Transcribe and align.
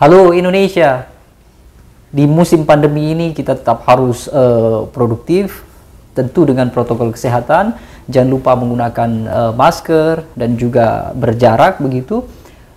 Halo 0.00 0.32
Indonesia, 0.32 1.12
di 2.08 2.24
musim 2.24 2.64
pandemi 2.64 3.12
ini 3.12 3.36
kita 3.36 3.52
tetap 3.52 3.84
harus 3.84 4.32
uh, 4.32 4.88
produktif, 4.88 5.60
tentu 6.16 6.48
dengan 6.48 6.72
protokol 6.72 7.12
kesehatan. 7.12 7.76
Jangan 8.08 8.30
lupa 8.32 8.56
menggunakan 8.56 9.10
uh, 9.28 9.52
masker 9.52 10.24
dan 10.32 10.56
juga 10.56 11.12
berjarak 11.12 11.84
begitu. 11.84 12.24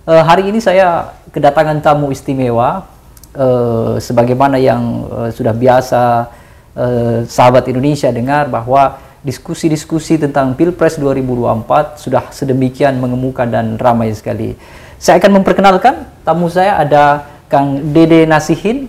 Uh, 0.04 0.20
hari 0.20 0.52
ini 0.52 0.60
saya 0.60 1.16
kedatangan 1.32 1.80
tamu 1.80 2.12
istimewa, 2.12 2.84
uh, 3.32 3.96
sebagaimana 3.96 4.60
yang 4.60 5.08
uh, 5.08 5.32
sudah 5.32 5.56
biasa 5.56 6.28
uh, 6.76 7.24
sahabat 7.24 7.64
Indonesia 7.72 8.12
dengar 8.12 8.52
bahwa 8.52 9.00
diskusi-diskusi 9.24 10.20
tentang 10.20 10.52
Pilpres 10.52 11.00
2024 11.00 12.04
sudah 12.04 12.28
sedemikian 12.28 13.00
mengemuka 13.00 13.48
dan 13.48 13.80
ramai 13.80 14.12
sekali. 14.12 14.83
Saya 14.98 15.20
akan 15.20 15.42
memperkenalkan 15.42 16.08
tamu 16.24 16.48
saya 16.48 16.80
ada 16.80 17.28
Kang 17.48 17.92
Dede 17.92 18.24
Nasihin, 18.24 18.88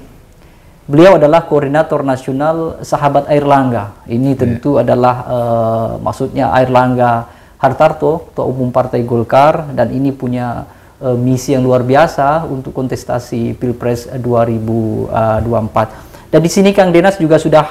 Beliau 0.86 1.18
adalah 1.18 1.50
koordinator 1.50 2.06
nasional 2.06 2.78
Sahabat 2.86 3.26
Air 3.34 3.42
Langga. 3.42 3.98
Ini 4.06 4.38
iya. 4.38 4.40
tentu 4.46 4.78
yeah. 4.78 4.86
adalah 4.86 5.16
uh, 5.26 5.90
maksudnya 5.98 6.54
Air 6.54 6.70
Langga 6.70 7.26
Hartarto, 7.58 8.30
Ketua 8.30 8.46
Umum 8.46 8.70
Partai 8.70 9.02
Golkar, 9.02 9.74
dan 9.74 9.90
ini 9.90 10.14
punya 10.14 10.70
uh, 11.02 11.18
misi 11.18 11.58
yang 11.58 11.66
luar 11.66 11.82
biasa 11.82 12.46
untuk 12.46 12.70
kontestasi 12.70 13.58
Pilpres 13.58 14.06
2024. 14.14 16.30
Dan 16.30 16.40
di 16.46 16.50
sini 16.54 16.70
Kang 16.70 16.94
Denas 16.94 17.18
juga 17.18 17.42
sudah 17.42 17.66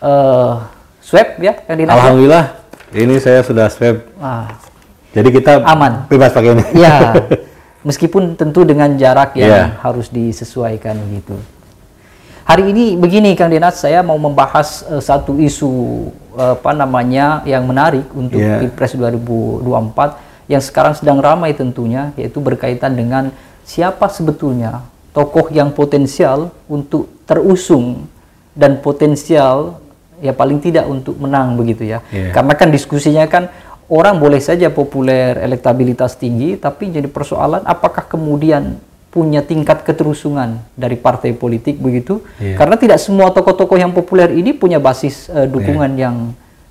uh, 0.00 0.64
swab 1.04 1.36
ya, 1.44 1.60
Kang 1.60 1.76
Denas. 1.76 1.92
Ya? 1.92 1.96
Alhamdulillah, 2.00 2.44
ya? 2.88 3.04
ini 3.04 3.20
saya 3.20 3.44
sudah 3.44 3.68
swab. 3.68 4.00
Ah. 4.16 4.48
Jadi 5.12 5.28
kita 5.28 5.60
aman. 5.60 6.08
Bebas 6.08 6.32
pakai 6.32 6.56
ini. 6.56 6.64
Ya, 6.72 7.12
meskipun 7.82 8.36
tentu 8.36 8.64
dengan 8.66 8.92
jarak 9.00 9.36
yang 9.36 9.50
yeah. 9.50 9.68
harus 9.80 10.12
disesuaikan 10.12 10.96
gitu. 11.16 11.36
Hari 12.44 12.66
ini 12.66 12.98
begini 12.98 13.38
Kang 13.38 13.52
Dinas, 13.54 13.78
saya 13.78 14.02
mau 14.02 14.18
membahas 14.18 14.82
uh, 14.90 14.98
satu 14.98 15.38
isu 15.38 15.70
uh, 16.34 16.58
apa 16.58 16.74
namanya 16.74 17.46
yang 17.46 17.62
menarik 17.62 18.04
untuk 18.10 18.42
yeah. 18.42 18.58
Pilpres 18.58 18.98
2024 18.98 20.50
yang 20.50 20.58
sekarang 20.58 20.98
sedang 20.98 21.22
ramai 21.22 21.54
tentunya 21.54 22.10
yaitu 22.18 22.42
berkaitan 22.42 22.98
dengan 22.98 23.30
siapa 23.62 24.10
sebetulnya 24.10 24.82
tokoh 25.14 25.46
yang 25.54 25.70
potensial 25.70 26.50
untuk 26.66 27.06
terusung 27.22 28.10
dan 28.50 28.82
potensial 28.82 29.78
ya 30.18 30.34
paling 30.34 30.58
tidak 30.58 30.90
untuk 30.90 31.16
menang 31.22 31.54
begitu 31.54 31.86
ya. 31.86 32.02
Yeah. 32.10 32.34
Karena 32.34 32.58
kan 32.58 32.68
diskusinya 32.74 33.24
kan 33.30 33.46
orang 33.90 34.22
boleh 34.22 34.38
saja 34.38 34.70
populer, 34.70 35.34
elektabilitas 35.42 36.14
tinggi 36.14 36.54
tapi 36.56 36.94
jadi 36.94 37.10
persoalan 37.10 37.66
apakah 37.66 38.06
kemudian 38.06 38.78
punya 39.10 39.42
tingkat 39.42 39.82
keterusungan 39.82 40.62
dari 40.78 40.94
partai 40.94 41.34
politik 41.34 41.82
begitu 41.82 42.22
yeah. 42.38 42.54
karena 42.54 42.78
tidak 42.78 43.02
semua 43.02 43.34
tokoh-tokoh 43.34 43.74
yang 43.74 43.90
populer 43.90 44.30
ini 44.30 44.54
punya 44.54 44.78
basis 44.78 45.26
uh, 45.34 45.50
dukungan 45.50 45.98
yeah. 45.98 46.02
yang 46.06 46.16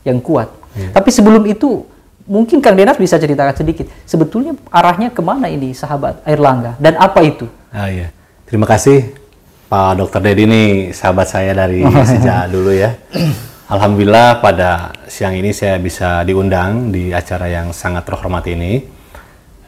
yang 0.08 0.20
kuat 0.24 0.48
yeah. 0.72 0.96
tapi 0.96 1.12
sebelum 1.12 1.44
itu 1.44 1.84
mungkin 2.24 2.64
Kang 2.64 2.80
Denas 2.80 2.96
bisa 2.96 3.20
ceritakan 3.20 3.52
sedikit 3.60 3.92
sebetulnya 4.08 4.56
arahnya 4.72 5.12
ke 5.12 5.20
mana 5.20 5.52
ini 5.52 5.76
sahabat 5.76 6.24
Air 6.24 6.40
Langga 6.40 6.80
dan 6.80 6.96
apa 6.96 7.20
itu 7.28 7.44
ah 7.76 7.92
iya 7.92 8.16
terima 8.48 8.64
kasih 8.64 9.12
Pak 9.68 10.00
Dokter 10.00 10.24
Dedi 10.24 10.48
ini 10.48 10.64
sahabat 10.96 11.28
saya 11.28 11.52
dari 11.52 11.84
sejak 12.16 12.48
dulu 12.56 12.72
ya 12.72 12.96
Alhamdulillah 13.70 14.42
pada 14.42 14.98
siang 15.06 15.38
ini 15.38 15.54
saya 15.54 15.78
bisa 15.78 16.26
diundang 16.26 16.90
di 16.90 17.14
acara 17.14 17.46
yang 17.46 17.70
sangat 17.70 18.02
terhormat 18.02 18.42
ini 18.50 18.82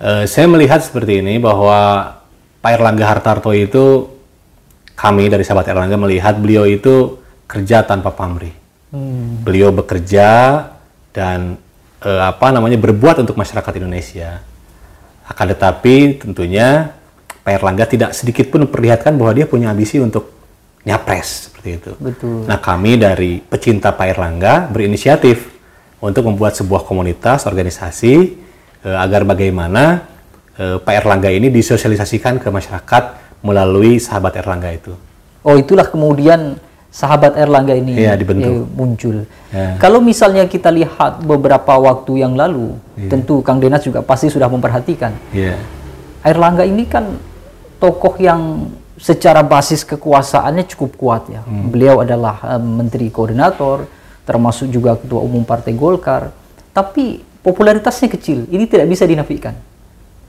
uh, 0.02 0.26
saya 0.26 0.50
melihat 0.50 0.82
seperti 0.82 1.22
ini 1.22 1.38
bahwa 1.38 2.10
Pak 2.62 2.72
Erlangga 2.78 3.06
Hartarto 3.06 3.54
itu 3.54 4.10
kami 4.98 5.30
dari 5.30 5.46
sahabat 5.46 5.70
Erlangga 5.70 5.98
melihat 5.98 6.38
beliau 6.38 6.66
itu 6.66 7.18
kerja 7.50 7.82
tanpa 7.82 8.14
pamrih. 8.14 8.54
Hmm. 8.94 9.42
Beliau 9.42 9.74
bekerja 9.74 10.30
dan 11.10 11.58
eh, 12.06 12.22
apa 12.22 12.54
namanya 12.54 12.78
berbuat 12.78 13.26
untuk 13.26 13.34
masyarakat 13.34 13.82
Indonesia. 13.82 14.46
Akan 15.26 15.50
tetapi 15.50 16.22
tentunya 16.22 16.94
Pak 17.42 17.50
Erlangga 17.50 17.90
tidak 17.90 18.14
sedikit 18.14 18.54
pun 18.54 18.70
memperlihatkan 18.70 19.18
bahwa 19.18 19.34
dia 19.34 19.50
punya 19.50 19.74
ambisi 19.74 19.98
untuk 19.98 20.41
nyapres 20.82 21.50
seperti 21.50 21.70
itu. 21.78 21.92
Betul. 22.02 22.50
Nah 22.50 22.58
kami 22.58 22.98
dari 22.98 23.38
pecinta 23.42 23.94
Pak 23.94 24.08
Erlangga 24.18 24.66
berinisiatif 24.70 25.50
untuk 26.02 26.26
membuat 26.26 26.58
sebuah 26.58 26.82
komunitas 26.84 27.46
organisasi 27.46 28.14
eh, 28.82 28.98
agar 28.98 29.22
bagaimana 29.24 30.10
eh, 30.58 30.78
Pak 30.82 30.94
Erlangga 31.06 31.30
ini 31.30 31.54
disosialisasikan 31.54 32.42
ke 32.42 32.50
masyarakat 32.50 33.04
melalui 33.46 34.02
sahabat 34.02 34.42
Erlangga 34.42 34.70
itu. 34.74 34.94
Oh 35.42 35.58
itulah 35.58 35.86
kemudian 35.86 36.58
sahabat 36.92 37.40
Erlangga 37.40 37.74
ini 37.74 37.98
ya, 37.98 38.14
dibentuk. 38.20 38.68
muncul. 38.76 39.26
Ya. 39.50 39.80
Kalau 39.80 40.04
misalnya 40.04 40.46
kita 40.46 40.70
lihat 40.70 41.24
beberapa 41.24 41.80
waktu 41.80 42.22
yang 42.26 42.36
lalu, 42.36 42.76
ya. 43.00 43.10
tentu 43.10 43.40
Kang 43.42 43.64
Denas 43.64 43.82
juga 43.82 44.04
pasti 44.04 44.28
sudah 44.28 44.52
memperhatikan. 44.52 45.16
Ya. 45.32 45.58
Erlangga 46.22 46.68
ini 46.68 46.86
kan 46.86 47.18
tokoh 47.82 48.20
yang 48.22 48.70
secara 49.02 49.42
basis 49.42 49.82
kekuasaannya 49.82 50.70
cukup 50.70 50.92
kuat 50.94 51.24
ya. 51.34 51.42
Hmm. 51.42 51.74
Beliau 51.74 52.06
adalah 52.06 52.38
um, 52.56 52.86
menteri 52.86 53.10
koordinator, 53.10 53.90
termasuk 54.30 54.70
juga 54.70 54.94
ketua 54.94 55.26
umum 55.26 55.42
Partai 55.42 55.74
Golkar. 55.74 56.30
Tapi 56.70 57.18
popularitasnya 57.42 58.08
kecil. 58.14 58.46
Ini 58.46 58.70
tidak 58.70 58.86
bisa 58.86 59.10
dinafikan. 59.10 59.58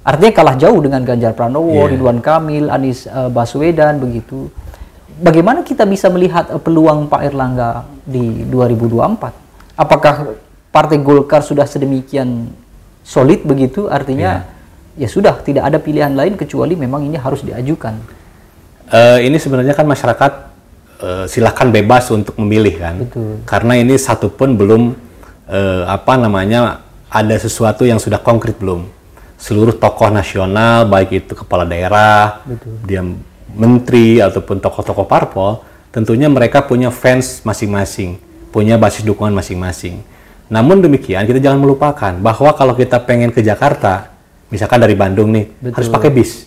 Artinya 0.02 0.32
kalah 0.34 0.56
jauh 0.58 0.80
dengan 0.82 1.04
Ganjar 1.06 1.36
Pranowo, 1.36 1.86
yeah. 1.86 1.92
Ridwan 1.94 2.18
Kamil, 2.24 2.72
Anies 2.72 3.06
uh, 3.06 3.30
Baswedan 3.30 4.02
begitu. 4.02 4.50
Bagaimana 5.22 5.62
kita 5.62 5.86
bisa 5.86 6.10
melihat 6.10 6.50
uh, 6.50 6.58
peluang 6.58 7.06
Pak 7.06 7.22
Erlangga 7.22 7.86
di 8.02 8.42
2024? 8.50 9.78
Apakah 9.78 10.34
Partai 10.72 10.98
Golkar 10.98 11.44
sudah 11.44 11.68
sedemikian 11.68 12.50
solid 13.04 13.46
begitu? 13.46 13.86
Artinya 13.86 14.42
yeah. 14.98 15.06
ya 15.06 15.08
sudah 15.12 15.38
tidak 15.44 15.70
ada 15.70 15.78
pilihan 15.78 16.10
lain 16.10 16.34
kecuali 16.34 16.74
memang 16.74 17.06
ini 17.06 17.20
harus 17.20 17.46
diajukan. 17.46 18.21
Uh, 18.88 19.18
ini 19.22 19.38
sebenarnya 19.38 19.76
kan 19.76 19.86
masyarakat 19.86 20.32
uh, 21.00 21.24
silahkan 21.30 21.68
bebas 21.70 22.10
untuk 22.10 22.36
memilih 22.40 22.74
kan, 22.80 22.96
Betul. 23.02 23.40
karena 23.46 23.78
ini 23.78 23.94
satu 23.96 24.28
pun 24.28 24.58
belum 24.58 24.92
uh, 25.48 25.82
apa 25.88 26.18
namanya 26.18 26.82
ada 27.12 27.36
sesuatu 27.36 27.84
yang 27.84 28.00
sudah 28.00 28.20
konkret 28.20 28.56
belum 28.56 28.88
seluruh 29.42 29.74
tokoh 29.74 30.06
nasional 30.06 30.86
baik 30.86 31.26
itu 31.26 31.32
kepala 31.34 31.66
daerah, 31.66 32.46
Betul. 32.46 32.78
dia 32.86 33.02
menteri 33.52 34.22
ataupun 34.22 34.62
tokoh-tokoh 34.62 35.06
parpol, 35.10 35.66
tentunya 35.90 36.30
mereka 36.30 36.62
punya 36.62 36.94
fans 36.94 37.42
masing-masing, 37.42 38.22
punya 38.54 38.78
basis 38.78 39.02
dukungan 39.02 39.34
masing-masing. 39.34 39.98
Namun 40.46 40.78
demikian 40.78 41.26
kita 41.26 41.42
jangan 41.42 41.58
melupakan 41.58 42.12
bahwa 42.22 42.54
kalau 42.54 42.76
kita 42.78 43.02
pengen 43.02 43.34
ke 43.34 43.42
Jakarta, 43.42 44.14
misalkan 44.52 44.78
dari 44.78 44.94
Bandung 44.94 45.34
nih, 45.34 45.50
Betul. 45.58 45.74
harus 45.74 45.88
pakai 45.90 46.10
bis, 46.14 46.46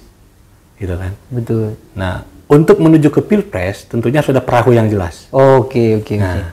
gitu 0.80 0.96
kan? 0.96 1.12
Betul. 1.32 1.80
Nah, 1.96 2.24
untuk 2.46 2.78
menuju 2.78 3.10
ke 3.10 3.22
pilpres 3.26 3.90
tentunya 3.90 4.22
sudah 4.22 4.44
perahu 4.44 4.76
yang 4.76 4.86
jelas. 4.92 5.26
Oke, 5.34 5.98
oke, 6.02 6.16
nah, 6.20 6.36
oke. 6.38 6.44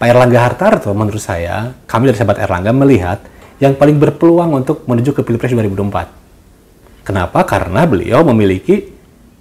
Pak 0.00 0.06
Erlangga 0.08 0.40
Hartarto 0.40 0.90
menurut 0.96 1.20
saya, 1.20 1.76
kami 1.84 2.08
dari 2.08 2.16
sahabat 2.16 2.40
Erlangga 2.40 2.72
melihat 2.72 3.20
yang 3.60 3.76
paling 3.76 4.00
berpeluang 4.00 4.56
untuk 4.56 4.88
menuju 4.88 5.12
ke 5.12 5.20
Pilpres 5.20 5.52
2024. 5.52 7.04
Kenapa? 7.04 7.44
Karena 7.44 7.84
beliau 7.84 8.24
memiliki 8.24 8.88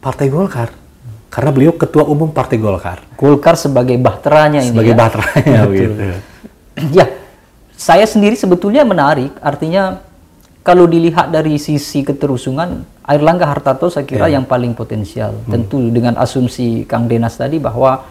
Partai 0.04 0.28
Golkar. 0.28 0.76
Karena 1.32 1.56
beliau 1.56 1.72
ketua 1.78 2.04
umum 2.04 2.28
Partai 2.36 2.60
Golkar. 2.60 3.00
Golkar 3.16 3.56
sebagai 3.56 3.96
bahteranya 3.96 4.60
ini 4.60 4.76
Sebagai 4.76 4.96
ya? 4.96 5.00
bahteranya 5.00 5.60
gitu. 5.72 5.94
Ya, 6.92 7.06
saya 7.76 8.04
sendiri 8.04 8.36
sebetulnya 8.36 8.84
menarik. 8.84 9.32
Artinya 9.40 10.04
kalau 10.64 10.86
dilihat 10.86 11.32
dari 11.32 11.56
sisi 11.56 12.04
keterusungan, 12.04 12.84
Air 13.08 13.22
Langga 13.24 13.48
Hartarto 13.50 13.90
saya 13.90 14.06
kira 14.06 14.30
ya. 14.30 14.38
yang 14.38 14.46
paling 14.46 14.76
potensial. 14.76 15.34
Hmm. 15.46 15.52
Tentu 15.56 15.90
dengan 15.90 16.20
asumsi 16.20 16.86
Kang 16.86 17.10
Denas 17.10 17.40
tadi 17.40 17.58
bahwa 17.58 18.06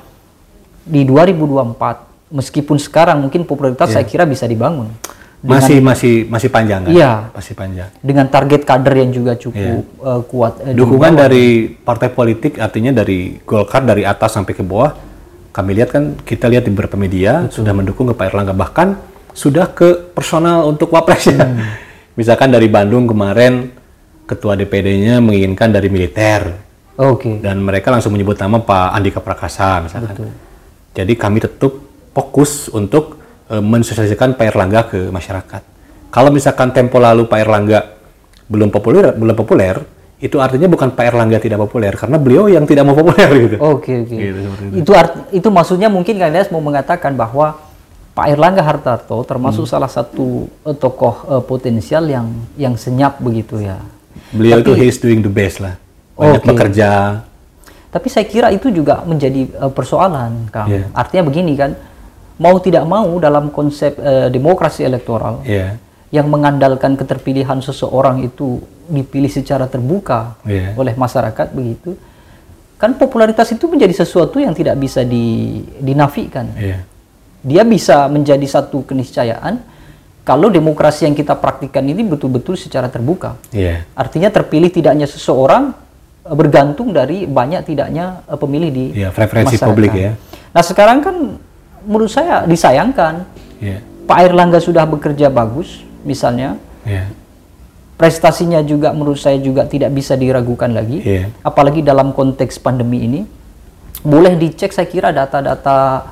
di 0.83 1.05
2024 1.05 2.33
meskipun 2.33 2.77
sekarang 2.81 3.21
mungkin 3.21 3.45
popularitas 3.45 3.93
ya. 3.93 4.00
saya 4.00 4.05
kira 4.09 4.25
bisa 4.25 4.49
dibangun 4.49 4.89
dengan, 5.39 5.62
masih 5.62 5.79
masih 5.79 6.15
masih 6.27 6.49
panjang 6.50 6.81
kan? 6.83 6.91
Iya. 6.91 7.12
Masih 7.31 7.55
panjang. 7.55 7.89
Dengan 8.03 8.27
target 8.27 8.62
kader 8.67 8.94
yang 8.99 9.11
juga 9.15 9.33
cukup 9.39 9.87
iya. 9.87 10.03
uh, 10.03 10.23
kuat. 10.27 10.53
Uh, 10.67 10.75
Dukungan 10.75 11.15
dari 11.15 11.79
partai 11.79 12.11
politik 12.11 12.59
artinya 12.59 12.91
dari 12.91 13.39
Golkar 13.47 13.87
dari 13.87 14.03
atas 14.03 14.35
sampai 14.35 14.51
ke 14.51 14.67
bawah. 14.67 14.99
Kami 15.55 15.71
lihat 15.79 15.94
kan 15.94 16.19
kita 16.27 16.51
lihat 16.51 16.67
di 16.67 16.75
beberapa 16.75 16.99
media 16.99 17.47
Betul. 17.47 17.62
sudah 17.62 17.73
mendukung 17.75 18.11
ke 18.11 18.15
Pak 18.19 18.35
Erlangga 18.35 18.55
bahkan 18.55 18.99
sudah 19.31 19.71
ke 19.71 20.11
personal 20.11 20.67
untuk 20.67 20.91
wapres 20.91 21.31
ya. 21.31 21.39
Hmm. 21.39 21.62
Misalkan 22.19 22.50
dari 22.50 22.67
Bandung 22.67 23.06
kemarin 23.06 23.70
ketua 24.26 24.59
DPD-nya 24.59 25.23
menginginkan 25.23 25.70
dari 25.70 25.87
militer. 25.87 26.50
Oke. 26.99 27.23
Okay. 27.23 27.35
Dan 27.38 27.62
mereka 27.62 27.94
langsung 27.94 28.11
menyebut 28.11 28.35
nama 28.43 28.59
Pak 28.59 28.88
Andika 28.91 29.23
Prakasa 29.23 29.79
misalkan. 29.87 30.19
Betul. 30.19 30.35
Jadi 30.99 31.12
kami 31.15 31.38
tetap 31.38 31.70
fokus 32.11 32.67
untuk 32.75 33.23
e, 33.47 33.62
mensosialisasikan 33.62 34.35
Pak 34.35 34.47
Erlangga 34.50 34.91
ke 34.91 35.15
masyarakat. 35.15 35.62
Kalau 36.11 36.35
misalkan 36.35 36.75
tempo 36.75 36.99
lalu 36.99 37.31
Pak 37.31 37.38
Erlangga 37.38 37.87
belum 38.50 38.75
populer, 38.75 39.15
belum 39.15 39.38
populer, 39.38 39.79
itu 40.19 40.43
artinya 40.43 40.67
bukan 40.67 40.99
Pak 40.99 41.05
Erlangga 41.15 41.38
tidak 41.38 41.62
populer 41.62 41.94
karena 41.94 42.19
beliau 42.19 42.50
yang 42.50 42.67
tidak 42.67 42.82
mau 42.82 42.99
populer 42.99 43.31
gitu. 43.47 43.56
Oke 43.62 44.03
oke. 44.03 44.17
Gitu, 44.19 44.38
seperti 44.43 44.65
itu. 44.67 44.75
Itu 44.82 44.91
art, 44.91 45.31
itu 45.31 45.49
maksudnya 45.55 45.87
mungkin 45.87 46.19
Kang 46.19 46.35
Des 46.35 46.50
mau 46.50 46.59
mengatakan 46.59 47.15
bahwa 47.15 47.68
Pak 48.19 48.35
Erlangga 48.35 48.67
Hartarto 48.67 49.23
termasuk 49.23 49.62
Hmm. 49.62 49.73
salah 49.79 49.87
satu 49.87 50.50
eh, 50.67 50.75
tokoh 50.75 51.15
eh, 51.31 51.43
potensial 51.47 52.03
yang 52.05 52.26
yang 52.59 52.75
senyap 52.75 53.23
begitu 53.23 53.62
ya. 53.62 53.79
Beliau 54.35 54.59
itu 54.59 54.75
Tapi- 54.75 54.82
he's 54.82 54.99
doing 54.99 55.23
the 55.23 55.31
best 55.31 55.62
lah. 55.62 55.79
Banyak 56.19 56.43
Oke. 56.43 56.49
bekerja. 56.50 57.23
Tapi 57.88 58.09
saya 58.11 58.26
kira 58.26 58.50
itu 58.50 58.75
juga 58.75 59.06
menjadi 59.06 59.47
eh, 59.47 59.70
persoalan, 59.70 60.50
Kang. 60.50 60.67
Iya. 60.67 60.91
Artinya 60.91 61.31
begini 61.31 61.55
kan, 61.55 61.79
mau 62.43 62.59
tidak 62.59 62.82
mau 62.82 63.06
dalam 63.23 63.55
konsep 63.55 63.94
eh, 63.94 64.26
demokrasi 64.29 64.82
elektoral 64.82 65.47
Iya. 65.47 65.79
yang 66.11 66.26
mengandalkan 66.26 66.99
keterpilihan 66.99 67.62
seseorang 67.62 68.26
itu 68.26 68.59
dipilih 68.91 69.31
secara 69.31 69.70
terbuka 69.70 70.35
Iya. 70.43 70.75
oleh 70.75 70.99
masyarakat 70.99 71.55
begitu. 71.55 71.94
Kan 72.79 72.94
popularitas 72.94 73.47
itu 73.50 73.70
menjadi 73.70 73.94
sesuatu 73.94 74.43
yang 74.43 74.55
tidak 74.55 74.75
bisa 74.75 75.06
di, 75.06 75.62
dinafikan. 75.79 76.50
Iya. 76.59 76.82
Dia 77.40 77.62
bisa 77.62 78.11
menjadi 78.11 78.43
satu 78.44 78.82
keniscayaan 78.82 79.62
kalau 80.23 80.52
demokrasi 80.52 81.08
yang 81.08 81.17
kita 81.17 81.38
praktikkan 81.38 81.81
ini 81.82 82.05
betul-betul 82.05 82.58
secara 82.58 82.90
terbuka. 82.90 83.38
Iya. 83.49 83.87
Artinya 83.94 84.29
terpilih 84.29 84.69
tidaknya 84.69 85.08
seseorang 85.08 85.73
eh, 86.26 86.35
bergantung 86.37 86.93
dari 86.93 87.25
banyak 87.25 87.64
tidaknya 87.64 88.26
eh, 88.26 88.37
pemilih 88.37 88.70
di 88.70 88.85
Iya, 88.99 89.08
preferensi 89.14 89.56
masyarakat. 89.56 89.69
publik 89.70 89.93
ya. 89.94 90.12
Nah 90.52 90.62
sekarang 90.64 90.99
kan 91.00 91.17
menurut 91.87 92.11
saya 92.11 92.44
disayangkan 92.44 93.25
Iya. 93.62 93.81
Pak 94.05 94.19
Erlangga 94.25 94.58
sudah 94.58 94.84
bekerja 94.84 95.31
bagus 95.31 95.81
misalnya 96.02 96.58
Iya. 96.84 97.08
prestasinya 97.94 98.62
juga 98.62 98.94
menurut 98.94 99.19
saya 99.19 99.38
juga 99.38 99.67
tidak 99.67 99.91
bisa 99.91 100.14
diragukan 100.14 100.70
lagi 100.70 101.02
Iya. 101.02 101.34
apalagi 101.43 101.82
dalam 101.82 102.12
konteks 102.12 102.58
pandemi 102.58 103.02
ini 103.02 103.20
boleh 103.99 104.38
dicek 104.38 104.70
saya 104.70 104.87
kira 104.87 105.11
data-data 105.11 106.06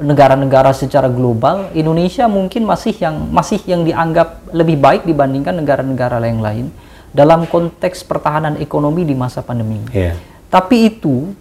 negara-negara 0.00 0.72
secara 0.72 1.06
global 1.06 1.68
Indonesia 1.72 2.24
mungkin 2.26 2.64
masih 2.64 2.96
yang 2.96 3.16
masih 3.28 3.60
yang 3.68 3.82
dianggap 3.82 4.48
lebih 4.50 4.76
baik 4.76 5.02
dibandingkan 5.04 5.58
negara-negara 5.58 6.22
yang 6.24 6.40
lain 6.40 6.66
dalam 7.12 7.44
konteks 7.44 8.02
pertahanan 8.02 8.56
ekonomi 8.56 9.04
di 9.04 9.12
masa 9.12 9.44
pandemi 9.44 9.78
Iya. 9.92 10.16
tapi 10.48 10.88
itu 10.88 11.36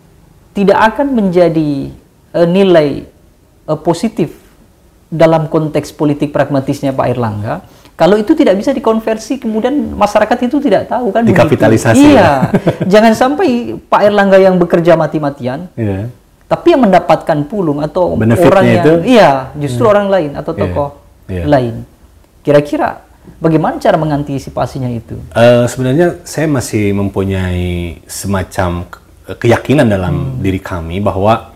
tidak 0.52 0.94
akan 0.94 1.08
menjadi 1.16 1.90
eh, 2.34 2.48
nilai 2.48 3.08
eh, 3.66 3.80
positif 3.80 4.36
dalam 5.08 5.48
konteks 5.48 5.92
politik 5.92 6.32
pragmatisnya 6.32 6.92
Pak 6.92 7.08
Erlangga 7.08 7.56
kalau 7.96 8.18
itu 8.18 8.34
tidak 8.34 8.58
bisa 8.58 8.72
dikonversi 8.72 9.38
kemudian 9.38 9.74
masyarakat 9.94 10.38
itu 10.50 10.58
tidak 10.58 10.90
tahu 10.90 11.12
kan 11.14 11.22
begitu. 11.22 11.38
Dikapitalisasi 11.38 12.02
iya 12.16 12.50
jangan 12.88 13.14
sampai 13.14 13.76
Pak 13.78 14.02
Erlangga 14.06 14.38
yang 14.38 14.60
bekerja 14.60 14.94
mati-matian 14.96 15.72
Iya. 15.76 16.12
Tapi 16.52 16.76
yang 16.76 16.84
mendapatkan 16.84 17.48
pulung 17.48 17.80
atau 17.80 18.20
Benefitnya 18.20 18.52
orang 18.52 18.66
yang 18.68 18.84
itu? 18.84 18.94
iya 19.08 19.32
justru 19.56 19.88
orang 19.88 20.12
lain 20.12 20.32
atau 20.36 20.52
Iya. 20.52 20.60
tokoh 20.62 20.90
Iya. 21.26 21.44
lain 21.48 21.76
kira-kira 22.42 22.90
bagaimana 23.40 23.80
cara 23.80 23.96
mengantisipasinya 23.96 24.92
itu 24.92 25.16
Eh, 25.32 25.64
sebenarnya 25.66 26.20
saya 26.24 26.46
masih 26.46 26.92
mempunyai 26.92 28.04
semacam 28.04 28.84
ke- 28.84 29.00
keyakinan 29.40 29.88
dalam 29.88 30.16
diri 30.38 30.60
kami 30.60 31.00
bahwa 31.00 31.56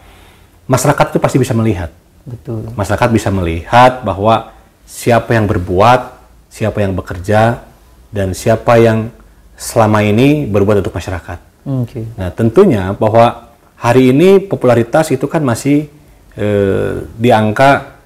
masyarakat 0.66 1.12
itu 1.12 1.20
pasti 1.20 1.38
bisa 1.38 1.52
melihat. 1.52 1.92
betul 2.24 2.66
Masyarakat 2.72 3.10
bisa 3.12 3.30
melihat 3.30 4.02
bahwa 4.02 4.50
siapa 4.82 5.34
yang 5.34 5.46
berbuat, 5.46 6.02
siapa 6.48 6.80
yang 6.80 6.94
bekerja, 6.94 7.62
dan 8.10 8.32
siapa 8.32 8.80
yang 8.80 9.12
selama 9.54 10.00
ini 10.02 10.46
berbuat 10.46 10.80
untuk 10.80 10.94
masyarakat. 10.94 11.38
oke 11.66 12.02
Nah, 12.16 12.30
tentunya 12.32 12.94
bahwa 12.94 13.52
hari 13.80 14.16
ini 14.16 14.40
popularitas 14.44 15.12
itu 15.12 15.28
kan 15.28 15.44
masih 15.44 15.88
eh, 16.36 16.94
di 17.16 17.30
angka 17.32 18.00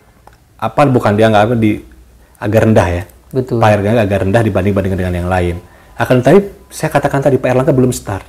apa 0.60 0.82
bukan 0.90 1.16
di 1.16 1.24
angka 1.24 1.40
apa 1.46 1.56
di 1.56 1.80
agak 2.40 2.62
rendah 2.70 2.88
ya. 2.90 3.04
betul 3.30 3.62
Pak 3.62 3.70
Erlangga 3.78 4.02
agak 4.10 4.20
rendah 4.26 4.42
dibanding 4.42 4.74
bandingkan 4.74 5.00
dengan 5.06 5.16
yang 5.26 5.30
lain. 5.30 5.56
Akan 6.00 6.24
tetapi 6.24 6.40
saya 6.72 6.90
katakan 6.90 7.22
tadi 7.22 7.38
Pak 7.38 7.50
Erlangga 7.52 7.74
belum 7.76 7.92
start. 7.94 8.26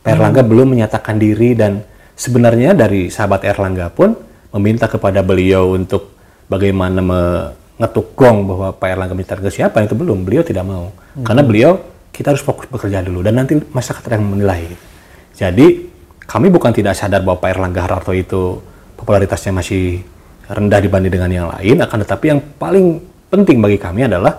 Pak 0.00 0.10
Erlangga 0.10 0.42
belum 0.42 0.74
menyatakan 0.74 1.20
diri 1.20 1.52
dan 1.54 1.84
sebenarnya 2.16 2.72
dari 2.72 3.12
sahabat 3.12 3.44
Erlangga 3.46 3.92
pun 3.92 4.16
meminta 4.56 4.90
kepada 4.90 5.20
beliau 5.22 5.76
untuk 5.76 6.16
bagaimana 6.50 6.98
mengetuk 6.98 8.16
gong 8.16 8.48
bahwa 8.48 8.68
Pak 8.74 8.88
Erlangga 8.88 9.14
minta 9.14 9.36
ke 9.36 9.52
siapa 9.52 9.84
itu 9.84 9.94
belum. 9.94 10.24
Beliau 10.26 10.42
tidak 10.42 10.64
mau. 10.66 10.90
Karena 11.22 11.44
beliau 11.44 11.78
kita 12.10 12.34
harus 12.34 12.42
fokus 12.42 12.66
bekerja 12.66 13.04
dulu 13.04 13.22
dan 13.22 13.38
nanti 13.38 13.54
masyarakat 13.60 14.10
yang 14.10 14.24
menilai. 14.26 14.72
Jadi 15.36 15.89
kami 16.30 16.46
bukan 16.46 16.70
tidak 16.70 16.94
sadar 16.94 17.26
bahwa 17.26 17.42
Pak 17.42 17.50
Erlangga 17.58 17.82
Hartarto 17.82 18.14
itu 18.14 18.62
popularitasnya 18.94 19.50
masih 19.50 20.06
rendah 20.46 20.78
dibanding 20.78 21.10
dengan 21.10 21.30
yang 21.30 21.48
lain, 21.50 21.82
akan 21.82 21.98
tetapi 22.06 22.24
yang 22.30 22.40
paling 22.54 23.02
penting 23.26 23.58
bagi 23.58 23.82
kami 23.82 24.06
adalah 24.06 24.38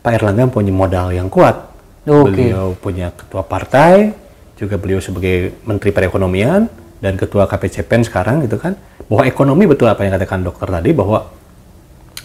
Pak 0.00 0.12
Erlangga 0.16 0.48
punya 0.48 0.72
modal 0.72 1.12
yang 1.12 1.28
kuat. 1.28 1.68
Oke. 2.08 2.32
Beliau 2.32 2.72
punya 2.80 3.12
ketua 3.12 3.44
partai, 3.44 4.16
juga 4.56 4.80
beliau 4.80 5.04
sebagai 5.04 5.52
Menteri 5.68 5.92
Perekonomian 5.92 6.64
dan 7.04 7.20
ketua 7.20 7.44
KPCPEN 7.44 8.08
sekarang 8.08 8.48
gitu 8.48 8.56
kan. 8.56 8.72
Bahwa 9.04 9.28
ekonomi 9.28 9.68
betul 9.68 9.92
apa 9.92 10.08
yang 10.08 10.16
katakan 10.16 10.40
dokter 10.40 10.68
tadi 10.72 10.96
bahwa 10.96 11.28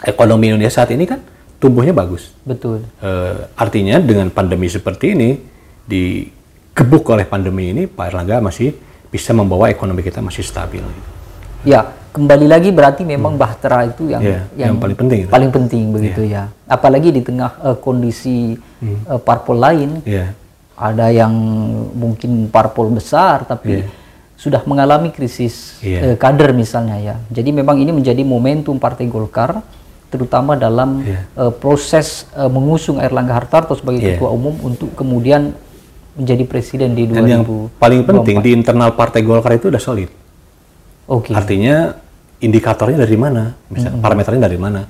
ekonomi 0.08 0.48
Indonesia 0.48 0.80
saat 0.80 0.96
ini 0.96 1.04
kan 1.04 1.20
tumbuhnya 1.60 1.92
bagus. 1.92 2.32
betul 2.48 2.88
Eh, 3.04 3.36
artinya 3.60 4.00
dengan 4.00 4.32
pandemi 4.32 4.72
seperti 4.72 5.12
ini 5.12 5.36
dikebuk 5.88 7.04
oleh 7.12 7.28
pandemi 7.28 7.72
ini 7.76 7.84
Pak 7.88 8.06
Erlangga 8.12 8.40
masih 8.40 8.93
bisa 9.14 9.30
membawa 9.30 9.70
ekonomi 9.70 10.02
kita 10.02 10.26
masih 10.26 10.42
stabil. 10.42 10.82
Ya, 11.62 11.94
kembali 12.10 12.50
lagi 12.50 12.74
berarti 12.74 13.06
memang 13.06 13.38
bahtera 13.38 13.86
itu 13.86 14.10
yang 14.10 14.26
Iya, 14.26 14.42
yang 14.58 14.82
paling 14.82 14.98
penting 14.98 15.20
itu. 15.24 15.30
paling 15.30 15.52
penting 15.54 15.84
begitu 15.94 16.26
ya. 16.26 16.50
Apalagi 16.66 17.14
di 17.14 17.22
tengah 17.22 17.54
eh, 17.62 17.78
kondisi 17.78 18.58
eh, 18.82 19.20
parpol 19.22 19.62
lain, 19.62 20.02
Iya. 20.02 20.34
ada 20.74 21.14
yang 21.14 21.30
mungkin 21.94 22.50
parpol 22.50 22.90
besar 22.90 23.46
tapi 23.46 23.86
Iya. 23.86 23.88
sudah 24.34 24.66
mengalami 24.66 25.14
krisis 25.14 25.78
Iya. 25.86 26.00
eh, 26.12 26.16
kader 26.18 26.58
misalnya 26.58 26.98
ya. 26.98 27.16
Jadi 27.30 27.54
memang 27.54 27.78
ini 27.78 27.94
menjadi 27.94 28.26
momentum 28.26 28.82
Partai 28.82 29.06
Golkar 29.06 29.62
terutama 30.10 30.58
dalam 30.58 31.06
Iya. 31.06 31.22
eh, 31.38 31.54
proses 31.54 32.26
eh, 32.34 32.50
mengusung 32.50 32.98
Erlangga 32.98 33.38
Hartarto 33.38 33.78
sebagai 33.78 34.02
Iya. 34.02 34.18
ketua 34.18 34.34
umum 34.34 34.58
untuk 34.60 34.90
kemudian 34.98 35.54
menjadi 36.14 36.44
presiden 36.46 36.94
di 36.94 37.10
2024. 37.10 37.18
Dan 37.18 37.26
yang 37.30 37.44
paling 37.78 38.02
penting 38.06 38.38
di 38.42 38.50
internal 38.54 38.94
Partai 38.94 39.22
Golkar 39.26 39.58
itu 39.58 39.70
udah 39.70 39.82
solid. 39.82 40.10
Oke. 41.10 41.34
Artinya 41.34 41.98
indikatornya 42.40 43.02
dari 43.02 43.18
mana? 43.18 43.54
Misal 43.70 43.98
parameternya 43.98 44.46
dari 44.46 44.60
mana? 44.60 44.82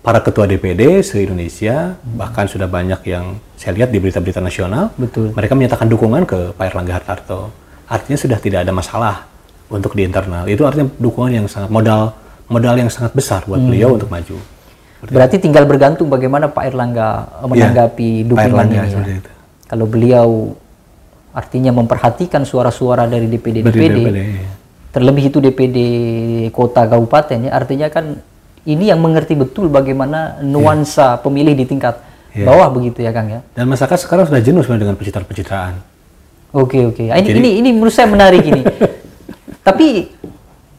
Para 0.00 0.24
ketua 0.24 0.48
DPD 0.48 1.04
se-Indonesia 1.04 1.92
bahkan 2.16 2.48
sudah 2.48 2.64
banyak 2.64 3.04
yang 3.04 3.36
saya 3.60 3.76
lihat 3.76 3.92
di 3.92 4.00
berita-berita 4.00 4.40
nasional, 4.40 4.96
Betul. 4.96 5.36
mereka 5.36 5.52
menyatakan 5.52 5.86
dukungan 5.92 6.24
ke 6.24 6.56
Pak 6.56 6.64
Erlangga 6.72 6.96
Hartarto. 6.96 7.52
Artinya 7.84 8.16
sudah 8.16 8.38
tidak 8.40 8.64
ada 8.64 8.72
masalah 8.72 9.28
untuk 9.68 9.92
di 9.92 10.08
internal. 10.08 10.48
Itu 10.48 10.64
artinya 10.64 10.88
dukungan 10.96 11.44
yang 11.44 11.46
sangat 11.52 11.68
modal 11.68 12.16
modal 12.50 12.74
yang 12.74 12.90
sangat 12.90 13.14
besar 13.14 13.46
buat 13.46 13.62
beliau 13.62 13.94
untuk 13.94 14.10
maju. 14.10 14.36
Berarti 15.06 15.40
tinggal 15.40 15.64
bergantung 15.64 16.12
bagaimana 16.12 16.50
Pak 16.50 16.64
Erlangga 16.66 17.08
eh, 17.40 17.48
menanggapi 17.48 18.10
Iya, 18.10 18.24
Pak 18.24 18.28
dukungan 18.28 18.48
Erlangga 18.50 18.82
ini. 18.84 18.92
Ya. 18.92 19.16
itu. 19.16 19.30
Kalau 19.70 19.86
beliau 19.86 20.28
artinya 21.30 21.70
memperhatikan 21.70 22.42
suara-suara 22.42 23.06
dari 23.06 23.30
DPD 23.30 23.62
Dari 23.62 23.70
DPD, 23.70 23.96
DPD, 24.02 24.18
iya. 24.18 24.48
terlebih 24.90 25.24
itu 25.30 25.38
DPD 25.38 25.78
kota 26.50 26.86
kabupaten 26.86 27.46
ya, 27.46 27.50
artinya 27.54 27.86
kan 27.88 28.18
ini 28.66 28.90
yang 28.92 29.00
mengerti 29.00 29.38
betul 29.38 29.70
bagaimana 29.72 30.42
nuansa 30.42 31.16
pemilih 31.22 31.54
di 31.56 31.64
tingkat 31.64 32.10
Iya. 32.30 32.46
bawah 32.46 32.68
begitu 32.70 33.02
ya 33.02 33.10
Kang 33.10 33.26
ya. 33.26 33.40
Dan 33.58 33.66
masyarakat 33.66 33.98
sekarang 34.06 34.30
sudah 34.30 34.38
jenuh 34.38 34.62
sebenarnya 34.62 34.86
dengan 34.86 34.96
pencitraan-pencitraan. 35.02 35.74
Oke 36.54 36.78
oke. 36.86 37.10
Ah, 37.10 37.18
Ini, 37.18 37.42
ini 37.42 37.50
ini 37.58 37.68
menurut 37.74 37.90
saya 37.90 38.06
menarik 38.06 38.42
ini. 38.46 38.62
Tapi 39.66 40.06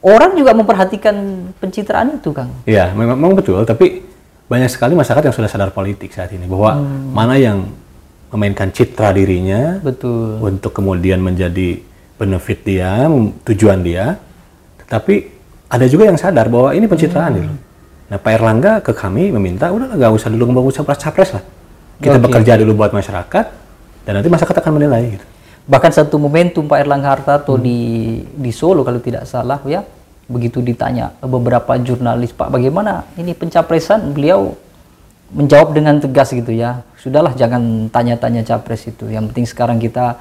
orang 0.03 0.35
juga 0.39 0.55
memperhatikan 0.55 1.15
pencitraan 1.59 2.19
itu 2.19 2.31
Kang. 2.31 2.51
Iya, 2.63 2.95
memang, 2.95 3.19
memang 3.19 3.35
betul. 3.35 3.59
Tapi 3.67 3.99
banyak 4.47 4.71
sekali 4.71 4.95
masyarakat 4.95 5.31
yang 5.31 5.35
sudah 5.35 5.51
sadar 5.51 5.71
politik 5.75 6.11
saat 6.11 6.31
ini 6.31 6.43
bahwa 6.47 6.75
mana 7.11 7.35
yang 7.35 7.67
memainkan 8.31 8.71
citra 8.71 9.11
dirinya 9.11 9.83
Betul. 9.83 10.39
untuk 10.39 10.71
kemudian 10.71 11.19
menjadi 11.19 11.83
benefit 12.15 12.63
dia, 12.63 13.05
tujuan 13.43 13.83
dia. 13.83 14.15
Tetapi 14.79 15.15
ada 15.71 15.85
juga 15.87 16.07
yang 16.07 16.19
sadar 16.19 16.47
bahwa 16.47 16.71
ini 16.71 16.87
pencitraan 16.87 17.31
gitu. 17.37 17.55
Nah, 18.11 18.17
Pak 18.19 18.31
Erlangga 18.35 18.73
ke 18.83 18.91
kami 18.91 19.31
meminta, 19.31 19.71
udah 19.71 19.95
nggak 19.95 20.11
usah 20.11 20.27
dulu 20.27 20.51
nggak 20.51 20.67
usah 20.67 20.83
capres 20.83 21.31
lah. 21.31 21.43
Kita 22.01 22.19
Oke. 22.19 22.27
bekerja 22.27 22.59
dulu 22.59 22.75
buat 22.75 22.91
masyarakat 22.91 23.45
dan 24.03 24.11
nanti 24.19 24.27
masyarakat 24.27 24.55
akan 24.57 24.71
menilai 24.75 25.15
gitu. 25.15 25.25
Bahkan 25.69 25.91
satu 25.93 26.19
momentum 26.19 26.67
Pak 26.67 26.81
Erlangga 26.81 27.13
Hartarto 27.13 27.55
di 27.55 28.19
di 28.25 28.51
Solo 28.51 28.83
kalau 28.83 28.99
tidak 28.99 29.23
salah 29.29 29.61
ya, 29.63 29.85
begitu 30.31 30.63
ditanya 30.63 31.11
beberapa 31.23 31.75
jurnalis 31.79 32.31
Pak 32.31 32.47
bagaimana 32.47 33.03
ini 33.19 33.35
pencapresan 33.35 34.15
beliau 34.15 34.55
menjawab 35.31 35.71
dengan 35.71 35.97
tegas 35.97 36.31
gitu 36.31 36.51
ya. 36.51 36.83
Sudahlah 36.99 37.33
jangan 37.33 37.87
tanya-tanya 37.87 38.43
capres 38.43 38.85
itu. 38.87 39.07
Yang 39.07 39.31
penting 39.31 39.45
sekarang 39.47 39.77
kita 39.79 40.19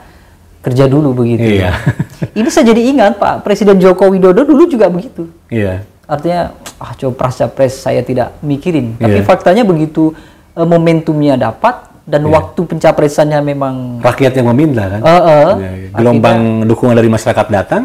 kerja 0.60 0.84
dulu 0.86 1.24
begitu. 1.24 1.60
Iya. 1.60 1.72
Ini 2.38 2.48
saya 2.52 2.70
jadi 2.70 2.80
ingat 2.94 3.16
Pak 3.16 3.42
Presiden 3.44 3.80
Joko 3.80 4.08
Widodo 4.12 4.44
dulu 4.44 4.68
juga 4.68 4.86
begitu. 4.92 5.26
Iya. 5.48 5.82
Artinya 6.06 6.52
ah 6.80 6.92
coba 6.96 7.30
capres 7.30 7.74
saya 7.80 8.04
tidak 8.04 8.36
mikirin. 8.44 8.96
Tapi 9.00 9.20
Iya. 9.20 9.26
faktanya 9.26 9.62
begitu 9.64 10.12
eh, 10.54 10.66
momentumnya 10.66 11.40
dapat 11.40 11.90
dan 12.04 12.26
Iya. 12.26 12.32
waktu 12.34 12.60
pencapresannya 12.66 13.40
memang 13.40 13.74
Rakyat 14.04 14.32
yang 14.36 14.46
meminta 14.52 14.84
kan. 14.86 15.00
Iya, 15.00 15.54
iya. 15.58 15.88
Gelombang 15.96 16.68
dukungan 16.68 16.94
dari 16.98 17.08
masyarakat 17.08 17.46
datang 17.48 17.82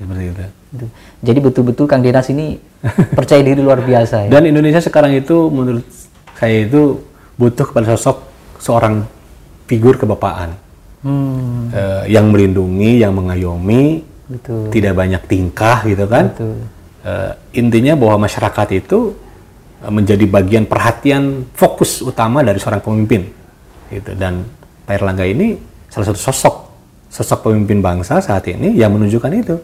seperti 0.00 0.22
itu. 0.26 0.44
Gitu. 0.72 0.86
Jadi 1.22 1.38
betul-betul 1.38 1.84
Kang 1.86 2.02
Dinas 2.02 2.26
ini 2.32 2.58
percaya 3.18 3.40
diri 3.44 3.60
luar 3.62 3.78
biasa 3.84 4.26
ya. 4.26 4.30
Dan 4.32 4.48
Indonesia 4.50 4.82
sekarang 4.82 5.14
itu 5.14 5.52
menurut 5.52 5.86
saya 6.42 6.66
itu 6.66 6.98
butuh 7.38 7.70
kepada 7.70 7.94
sosok 7.94 8.26
seorang 8.58 9.06
figur 9.70 9.94
kebapaan 9.94 10.58
Hmm, 11.02 11.66
Eh, 11.74 12.14
yang 12.14 12.30
melindungi, 12.30 13.02
yang 13.02 13.10
mengayomi, 13.10 14.06
betul. 14.30 14.70
tidak 14.70 14.94
banyak 14.94 15.22
tingkah 15.26 15.82
gitu 15.82 16.06
kan. 16.06 16.30
Betul. 16.30 16.62
Eh, 17.02 17.32
intinya 17.58 17.98
bahwa 17.98 18.30
masyarakat 18.30 18.68
itu 18.78 19.10
eh, 19.82 19.90
menjadi 19.90 20.22
bagian 20.30 20.62
perhatian 20.62 21.50
fokus 21.58 22.06
utama 22.06 22.46
dari 22.46 22.62
seorang 22.62 22.78
pemimpin 22.78 23.26
gitu 23.90 24.14
dan 24.14 24.46
Pak 24.86 24.94
Erlangga 24.94 25.26
ini 25.26 25.58
salah 25.90 26.06
satu 26.06 26.20
sosok 26.22 26.54
sosok 27.10 27.50
pemimpin 27.50 27.82
bangsa 27.82 28.22
saat 28.22 28.46
ini 28.46 28.78
yang 28.78 28.94
menunjukkan 28.94 29.32
itu 29.34 29.58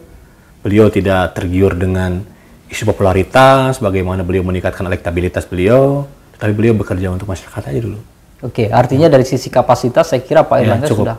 beliau 0.59 0.91
tidak 0.91 1.39
tergiur 1.39 1.71
dengan 1.73 2.19
isu 2.67 2.83
popularitas 2.83 3.79
bagaimana 3.79 4.27
beliau 4.27 4.43
meningkatkan 4.43 4.83
elektabilitas 4.85 5.47
beliau 5.47 6.03
tapi 6.39 6.51
beliau 6.55 6.73
bekerja 6.73 7.11
untuk 7.11 7.27
masyarakat 7.27 7.63
aja 7.67 7.81
dulu 7.83 7.99
Oke, 8.39 8.71
artinya 8.71 9.11
dari 9.11 9.27
sisi 9.27 9.51
kapasitas 9.51 10.15
saya 10.15 10.23
kira 10.23 10.47
Pak 10.47 10.57
Ya, 10.57 10.63
Erlangga 10.63 10.87
cukup. 10.87 11.03
sudah 11.03 11.17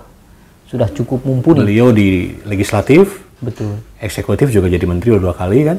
sudah 0.64 0.88
cukup 0.88 1.20
mumpuni. 1.20 1.60
beliau 1.60 1.92
di 1.92 2.32
legislatif 2.48 3.20
Betul. 3.38 3.76
eksekutif 4.00 4.48
juga 4.48 4.66
jadi 4.66 4.80
menteri 4.88 5.12
dua 5.14 5.36
kali 5.36 5.68
kan 5.68 5.76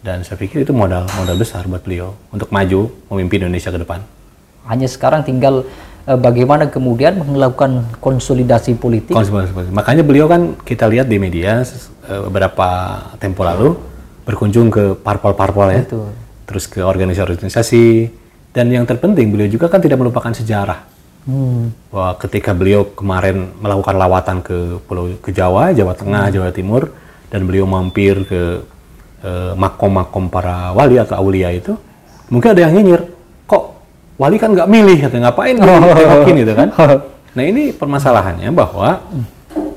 dan 0.00 0.24
saya 0.24 0.38
pikir 0.38 0.62
itu 0.62 0.72
modal 0.72 1.04
modal 1.14 1.36
besar 1.36 1.68
buat 1.68 1.84
beliau 1.84 2.16
untuk 2.30 2.48
maju 2.48 2.88
memimpin 3.10 3.44
Indonesia 3.44 3.68
ke 3.68 3.76
depan 3.76 4.00
Hanya 4.64 4.88
sekarang 4.88 5.24
tinggal 5.24 5.64
eh, 6.04 6.16
bagaimana 6.16 6.68
kemudian 6.68 7.20
melakukan 7.24 7.88
konsolidasi 8.00 8.76
politik. 8.76 9.16
Politik. 9.16 9.72
Makanya 9.72 10.04
beliau 10.04 10.28
kan 10.28 10.56
kita 10.60 10.84
lihat 10.88 11.08
di 11.08 11.16
media 11.16 11.60
eh, 11.60 12.20
beberapa 12.28 12.68
tempo 13.16 13.44
lalu 13.44 13.76
berkunjung 14.24 14.68
ke 14.68 14.92
parpol-parpol 14.96 15.68
ya, 15.72 15.82
Betul. 15.88 16.08
terus 16.44 16.64
ke 16.68 16.84
organisasi-organisasi 16.84 17.84
dan 18.52 18.72
yang 18.72 18.84
terpenting 18.88 19.28
beliau 19.28 19.48
juga 19.48 19.68
kan 19.68 19.80
tidak 19.82 20.00
melupakan 20.00 20.32
sejarah. 20.32 20.80
Hmm, 21.28 21.76
bahwa 21.92 22.16
ketika 22.24 22.56
beliau 22.56 22.88
kemarin 22.96 23.52
melakukan 23.60 24.00
lawatan 24.00 24.40
ke 24.40 24.80
Pulau 24.88 25.12
ke 25.20 25.28
Jawa, 25.28 25.76
Jawa 25.76 25.92
Tengah, 25.92 26.32
Jawa 26.32 26.48
Timur 26.56 26.88
dan 27.28 27.44
beliau 27.44 27.68
mampir 27.68 28.24
ke 28.24 28.64
eh, 29.20 29.52
makom-makom 29.52 30.32
para 30.32 30.72
wali 30.72 30.96
atau 30.96 31.20
aulia 31.20 31.52
itu, 31.52 31.76
mungkin 32.32 32.56
ada 32.56 32.64
yang 32.64 32.80
nyinyir, 32.80 33.04
kok 33.44 33.76
wali 34.16 34.40
kan 34.40 34.56
nggak 34.56 34.70
milih, 34.72 34.98
atau 35.04 35.18
ngapain 35.20 35.54
tengokin 35.60 36.36
gitu 36.40 36.52
kan? 36.56 36.68
Nah 37.36 37.44
ini 37.44 37.76
permasalahannya 37.76 38.48
bahwa 38.48 39.04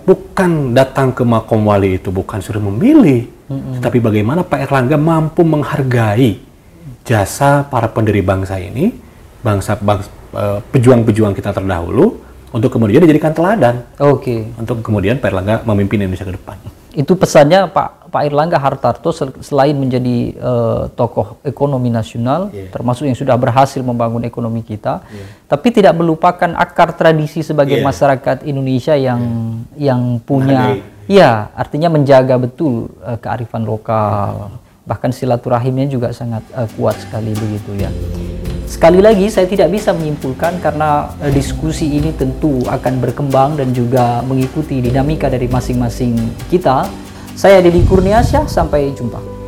bukan 0.08 0.72
datang 0.72 1.12
ke 1.12 1.28
makom 1.28 1.68
wali 1.68 2.00
itu 2.00 2.16
bukan 2.16 2.40
sudah 2.40 2.64
memilih, 2.64 3.28
tetapi 3.52 4.00
bagaimana 4.00 4.48
Pak 4.48 4.72
Erlangga 4.72 4.96
mampu 4.96 5.44
menghargai 5.44 6.51
jasa 7.04 7.66
para 7.66 7.88
pendiri 7.88 8.22
bangsa 8.22 8.58
ini, 8.58 8.94
bangsa 9.42 9.76
bangsa 9.76 10.10
eh, 10.34 10.60
pejuang-pejuang 10.72 11.34
kita 11.34 11.52
terdahulu 11.52 12.22
untuk 12.52 12.70
kemudian 12.70 13.00
dijadikan 13.00 13.32
teladan. 13.32 13.84
Oke. 13.98 14.44
untuk 14.56 14.84
kemudian 14.84 15.18
Pak 15.18 15.30
Erlangga 15.30 15.56
memimpin 15.64 16.04
Indonesia 16.04 16.28
ke 16.28 16.36
depan. 16.36 16.58
Itu 16.92 17.16
pesannya 17.16 17.72
Pak 17.72 18.12
Pak 18.12 18.28
Erlangga 18.28 18.60
Hartarto 18.60 19.16
sel- 19.16 19.40
selain 19.40 19.72
menjadi 19.72 20.36
eh, 20.36 20.84
tokoh 20.92 21.40
ekonomi 21.42 21.88
nasional, 21.88 22.52
termasuk 22.70 23.08
yang 23.08 23.16
sudah 23.16 23.40
berhasil 23.40 23.80
membangun 23.80 24.28
ekonomi 24.28 24.60
kita, 24.62 25.00
tapi 25.48 25.72
tidak 25.72 25.96
melupakan 25.96 26.52
akar 26.54 26.92
tradisi 26.92 27.40
sebagai 27.42 27.80
Iya. 27.80 27.88
masyarakat 27.88 28.38
Indonesia 28.44 29.00
yang 29.00 29.22
yang 29.80 30.20
punya, 30.20 30.84
ya 31.08 31.48
artinya 31.56 31.88
menjaga 31.88 32.36
betul 32.36 32.92
eh, 33.00 33.16
kearifan 33.16 33.64
lokal, 33.64 34.52
bahkan 34.86 35.14
silaturahimnya 35.14 35.88
juga 35.90 36.10
sangat 36.14 36.42
eh, 36.54 36.70
kuat 36.78 36.98
sekali 36.98 37.34
begitu 37.38 37.78
ya. 37.78 37.90
Sekali 38.72 39.04
lagi 39.04 39.28
saya 39.28 39.52
tidak 39.52 39.68
bisa 39.68 39.92
menyimpulkan 39.92 40.64
karena 40.64 41.12
eh, 41.20 41.32
diskusi 41.34 41.92
ini 41.92 42.16
tentu 42.16 42.64
akan 42.66 43.04
berkembang 43.04 43.60
dan 43.60 43.76
juga 43.76 44.24
mengikuti 44.24 44.80
dinamika 44.80 45.28
dari 45.28 45.52
masing-masing 45.52 46.18
kita. 46.48 46.88
Saya 47.36 47.64
Deddy 47.64 47.88
Kurniasyah, 47.88 48.46
sampai 48.46 48.92
jumpa. 48.94 49.41